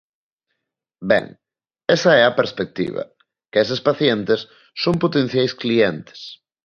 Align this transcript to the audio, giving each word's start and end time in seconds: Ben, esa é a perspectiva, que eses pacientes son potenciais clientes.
Ben, 1.09 1.25
esa 1.95 2.11
é 2.21 2.23
a 2.25 2.35
perspectiva, 2.39 3.03
que 3.51 3.57
eses 3.63 3.83
pacientes 3.87 4.39
son 4.83 4.95
potenciais 5.03 5.53
clientes. 5.61 6.19